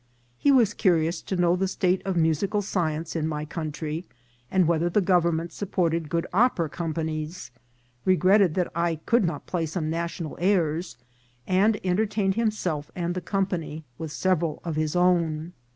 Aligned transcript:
He 0.39 0.51
was 0.51 0.73
curious 0.73 1.21
to 1.21 1.35
know 1.35 1.55
the 1.55 1.67
state 1.67 2.01
of 2.05 2.17
musical 2.17 2.63
science 2.63 3.15
in 3.15 3.27
my 3.27 3.45
country, 3.45 4.07
and 4.49 4.67
whether 4.67 4.89
the 4.89 4.99
government 4.99 5.53
supported 5.53 5.97
A 6.05 6.09
DINNER 6.09 6.27
PARTY. 6.31 6.55
331 6.55 6.65
good 6.65 6.65
opera 6.73 6.75
companies; 6.75 7.51
regretted 8.03 8.55
that 8.55 8.71
I 8.75 8.95
could 9.05 9.23
not 9.23 9.45
play 9.45 9.67
some 9.67 9.91
national 9.91 10.39
airs, 10.41 10.97
and 11.45 11.79
entertained 11.83 12.33
himself 12.33 12.89
and 12.95 13.13
the 13.13 13.21
company 13.21 13.83
with 13.99 14.11
several 14.11 14.59
of 14.65 14.73
their 14.73 14.87
own. 14.99 15.53